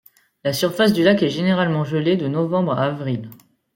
La 0.43 0.51
surface 0.51 0.93
du 0.93 1.03
lac 1.03 1.21
est 1.21 1.29
généralement 1.29 1.83
gelée 1.83 2.17
de 2.17 2.27
novembre 2.27 2.71
à 2.71 2.85
avril. 2.85 3.29